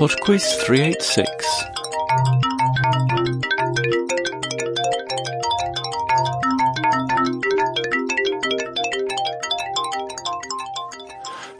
[0.00, 1.28] Podquiz 386.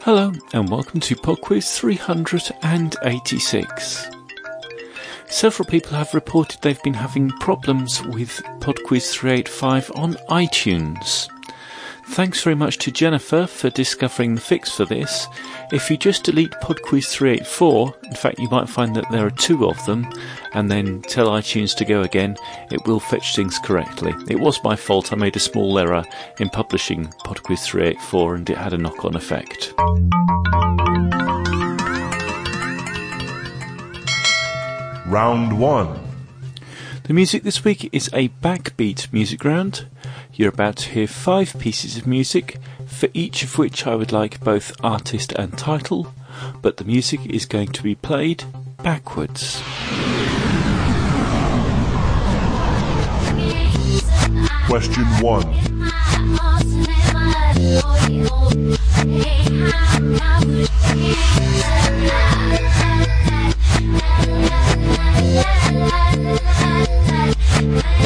[0.01, 4.09] Hello and welcome to Podquiz 386.
[5.27, 11.29] Several people have reported they've been having problems with Podquiz 385 on iTunes.
[12.11, 15.27] Thanks very much to Jennifer for discovering the fix for this.
[15.71, 19.65] If you just delete PodQuiz 384, in fact, you might find that there are two
[19.65, 20.05] of them,
[20.51, 22.35] and then tell iTunes to go again,
[22.69, 24.13] it will fetch things correctly.
[24.29, 26.03] It was my fault, I made a small error
[26.37, 29.73] in publishing PodQuiz 384 and it had a knock on effect.
[35.07, 36.10] Round 1
[37.11, 39.85] The music this week is a backbeat music round.
[40.33, 42.57] You're about to hear five pieces of music,
[42.87, 46.13] for each of which I would like both artist and title,
[46.61, 48.45] but the music is going to be played
[48.81, 49.61] backwards.
[54.69, 55.71] Question 1
[67.61, 68.01] Question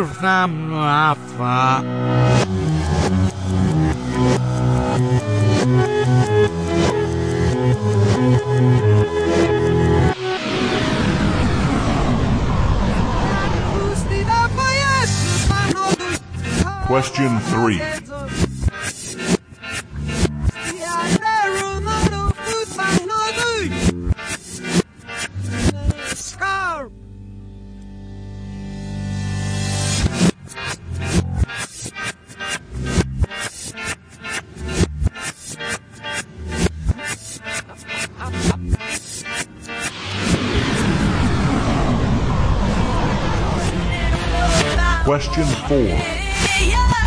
[0.00, 0.06] 2
[16.86, 17.99] Question 3
[45.32, 46.99] Question 4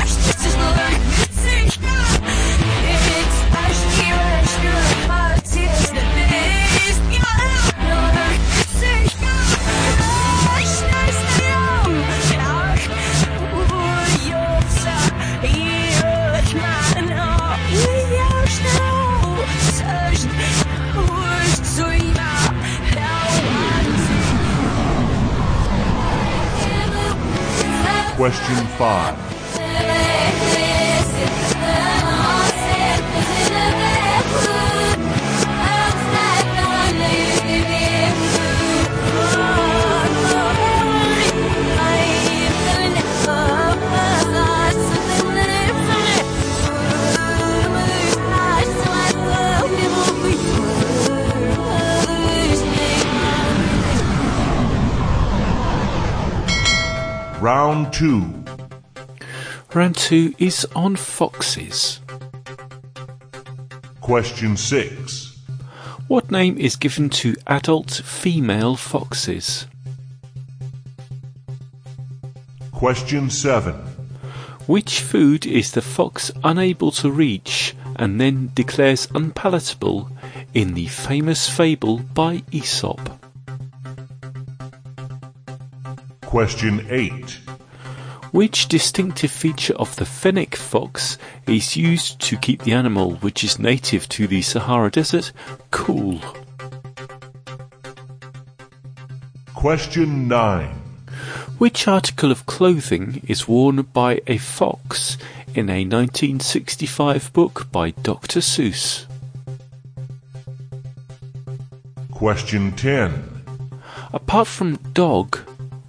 [28.43, 29.32] Question 5
[57.93, 58.43] 2
[59.75, 61.99] Round two is on foxes.
[64.01, 65.37] Question 6
[66.07, 69.67] What name is given to adult female foxes?
[72.71, 73.75] Question 7
[74.65, 80.09] Which food is the fox unable to reach and then declares unpalatable
[80.55, 83.19] in the famous fable by Aesop?
[86.25, 87.42] Question 8
[88.33, 93.59] Which distinctive feature of the fennec fox is used to keep the animal, which is
[93.59, 95.31] native to the Sahara Desert,
[95.69, 96.19] cool?
[99.53, 100.67] Question 9
[101.59, 105.19] Which article of clothing is worn by a fox
[105.53, 108.39] in a 1965 book by Dr.
[108.39, 109.05] Seuss?
[112.09, 113.43] Question 10
[114.11, 115.37] Apart from dog,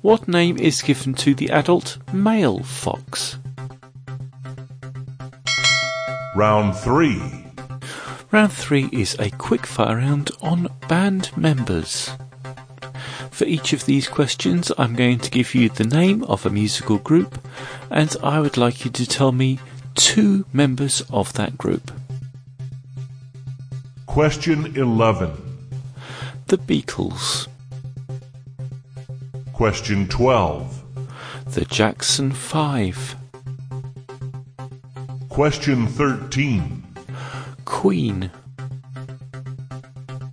[0.05, 3.39] what name is given to the adult male fox?
[6.37, 7.47] Round 3
[8.31, 12.11] Round three is a quickfire round on band members.
[13.31, 16.99] For each of these questions, I'm going to give you the name of a musical
[16.99, 17.41] group,
[17.89, 19.59] and I would like you to tell me
[19.95, 21.91] two members of that group.
[24.05, 25.33] Question 11
[26.49, 27.49] the Beatles?
[29.55, 30.83] Question 12.
[31.47, 33.17] The Jackson 5.
[35.29, 36.83] Question 13.
[37.65, 38.33] Queen.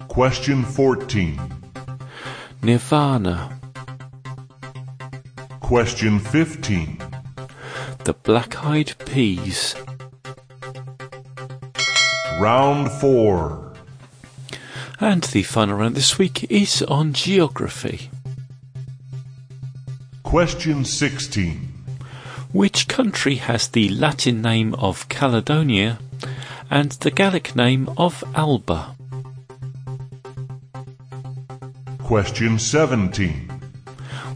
[0.07, 1.39] Question 14.
[2.63, 3.59] Nirvana.
[5.59, 6.97] Question 15.
[8.05, 9.75] The Black Eyed Peas.
[12.39, 13.73] Round 4.
[14.99, 18.09] And the final round this week is on geography.
[20.31, 21.57] Question 16.
[22.53, 25.99] Which country has the Latin name of Caledonia
[26.69, 28.95] and the Gaelic name of Alba?
[31.97, 33.49] Question 17.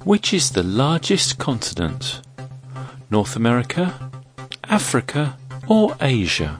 [0.04, 2.20] Which is the largest continent?
[3.10, 4.12] North America,
[4.66, 5.38] Africa,
[5.70, 6.60] or Asia?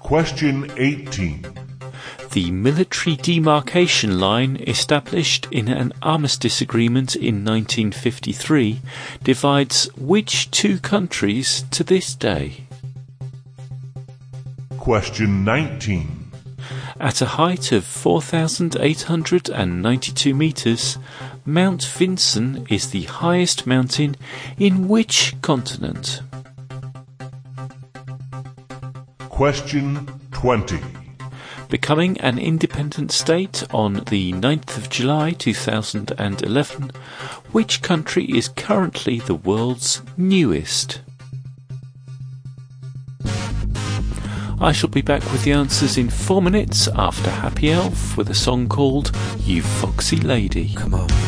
[0.00, 1.55] Question 18.
[2.36, 8.82] The military demarcation line established in an armistice agreement in 1953
[9.24, 12.66] divides which two countries to this day?
[14.76, 16.30] Question 19.
[17.00, 20.98] At a height of 4,892 metres,
[21.46, 24.14] Mount Vinson is the highest mountain
[24.58, 26.20] in which continent?
[29.30, 31.05] Question 20.
[31.68, 36.92] Becoming an independent state on the 9th of July 2011,
[37.50, 41.00] which country is currently the world's newest?
[44.58, 48.34] I shall be back with the answers in four minutes after Happy Elf with a
[48.34, 49.10] song called
[49.40, 50.72] You Foxy Lady.
[50.74, 51.25] Come on.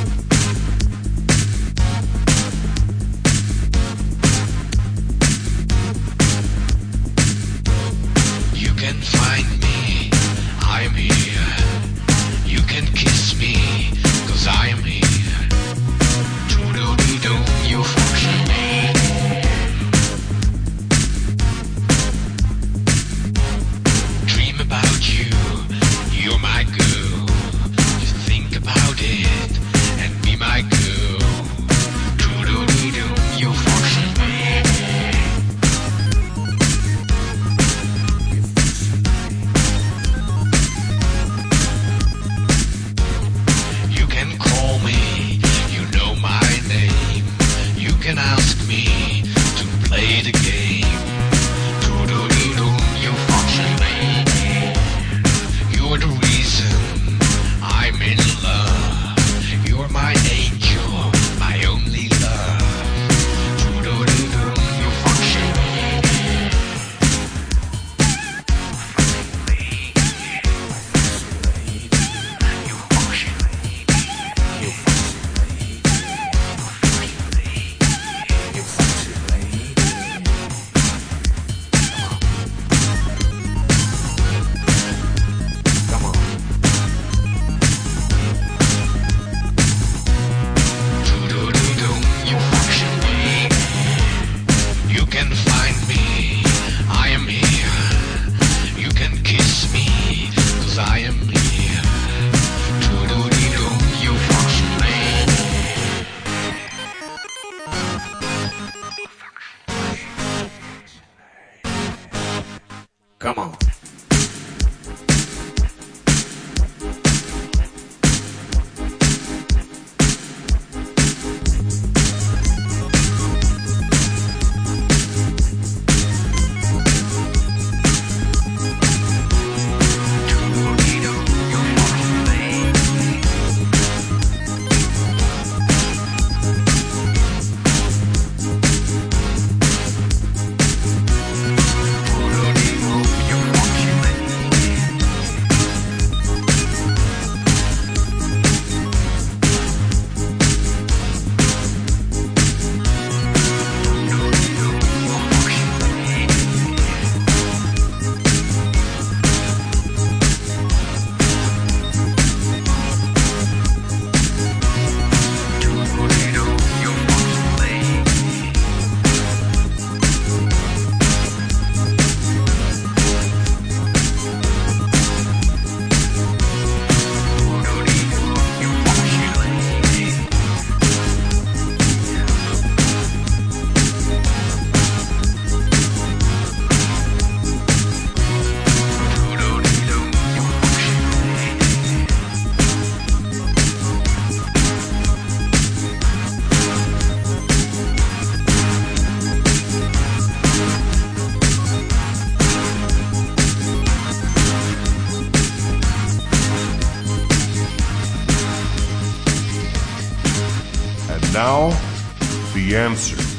[212.58, 213.38] The answers.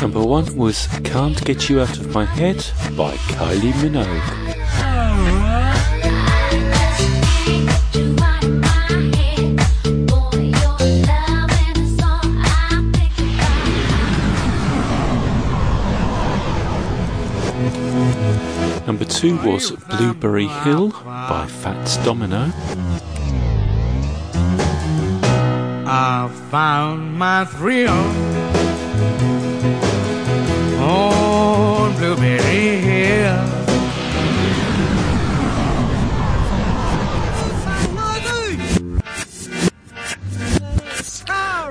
[0.00, 2.56] Number one was Can't Get You Out of My Head
[2.96, 4.41] by Kylie Minogue.
[19.22, 22.50] Two was Blueberry Hill by Fats Domino.
[25.86, 27.92] I found my thrill
[30.82, 33.46] on Blueberry Hill.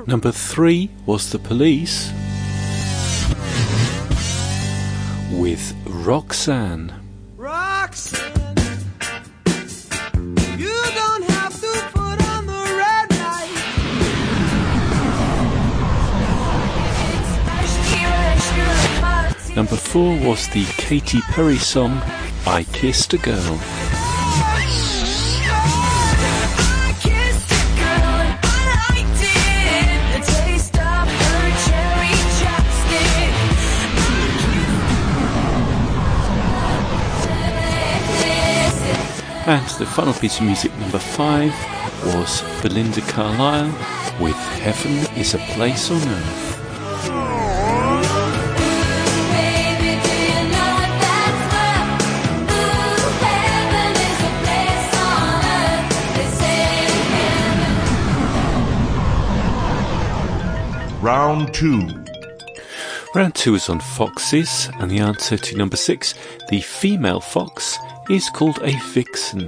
[0.08, 2.13] Number three was The Police
[5.34, 5.75] with.
[6.03, 6.91] Roxanne,
[19.55, 22.01] Number four was the Katy Perry song
[22.48, 23.60] I Kissed a Girl.
[39.48, 41.51] And the final piece of music, number five,
[42.05, 43.67] was Belinda Carlisle
[44.22, 46.50] with Heaven is a Place on Earth.
[61.01, 62.05] Round two.
[63.15, 66.13] Round two is on foxes, and the answer to number six,
[66.50, 69.48] the female fox, is called a vixen.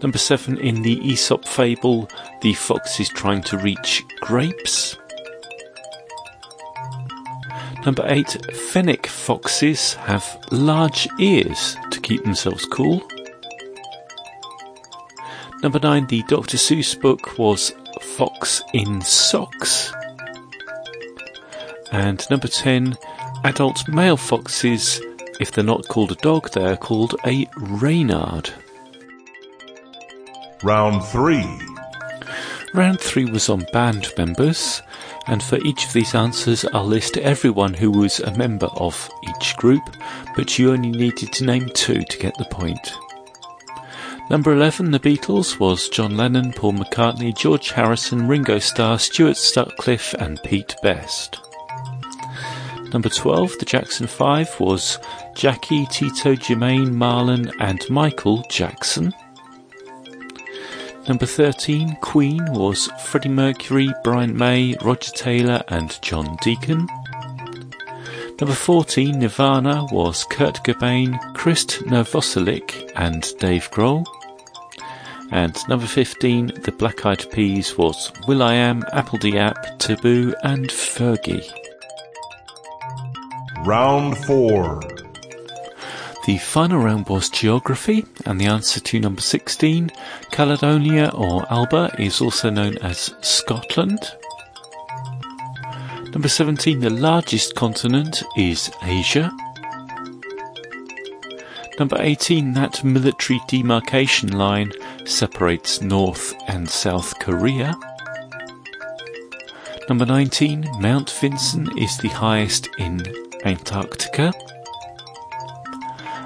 [0.00, 2.08] Number seven, in the Aesop fable,
[2.40, 4.96] the fox is trying to reach grapes.
[7.84, 8.38] Number eight,
[8.72, 13.06] fennec foxes have large ears to keep themselves cool.
[15.62, 16.56] Number nine, the Dr.
[16.56, 17.74] Seuss book was
[18.16, 19.92] Fox in Socks.
[21.92, 22.96] And number 10,
[23.44, 25.02] adult male foxes,
[25.38, 28.50] if they're not called a dog, they are called a Reynard.
[30.62, 31.46] Round three.
[32.72, 34.82] Round 3 was on band members,
[35.26, 39.56] and for each of these answers, I'll list everyone who was a member of each
[39.56, 39.82] group,
[40.34, 42.94] but you only needed to name two to get the point.
[44.28, 50.14] Number 11, The Beatles, was John Lennon, Paul McCartney, George Harrison, Ringo Starr, Stuart Sutcliffe,
[50.14, 51.38] and Pete Best.
[52.92, 54.98] Number 12, The Jackson 5, was
[55.36, 59.14] Jackie, Tito, Jermaine, Marlon, and Michael Jackson.
[61.06, 66.88] Number 13, Queen, was Freddie Mercury, Brian May, Roger Taylor, and John Deacon.
[68.38, 74.04] Number 14, Nirvana, was Kurt Cobain, Krist Novoselic, and Dave Grohl.
[75.30, 81.50] And number 15, The Black Eyed Peas, was Will I Am, apl.de.ap, Taboo, and Fergie.
[83.64, 84.82] Round four.
[86.26, 89.90] The final round was geography, and the answer to number 16,
[90.30, 94.14] Caledonia or Alba, is also known as Scotland.
[96.16, 99.30] Number 17, the largest continent is Asia.
[101.78, 104.72] Number 18, that military demarcation line
[105.04, 107.74] separates North and South Korea.
[109.90, 113.02] Number 19, Mount Vinson is the highest in
[113.44, 114.32] Antarctica.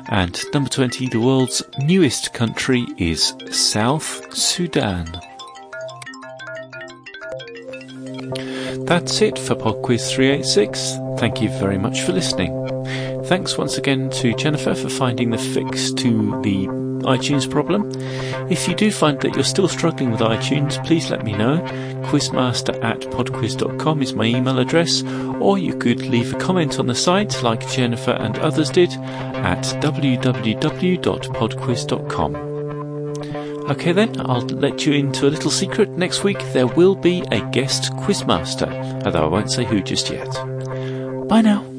[0.06, 5.20] And number 20, the world's newest country is South Sudan.
[8.90, 10.96] That's it for PodQuiz 386.
[11.20, 12.50] Thank you very much for listening.
[13.26, 16.66] Thanks once again to Jennifer for finding the fix to the
[17.06, 17.88] iTunes problem.
[18.50, 21.60] If you do find that you're still struggling with iTunes, please let me know.
[22.10, 25.04] Quizmaster at podquiz.com is my email address,
[25.38, 29.62] or you could leave a comment on the site like Jennifer and others did at
[29.80, 32.49] www.podquiz.com.
[33.70, 35.90] Okay then, I'll let you into a little secret.
[35.90, 38.68] Next week there will be a guest quizmaster,
[39.04, 40.28] although I won't say who just yet.
[41.28, 41.69] Bye now.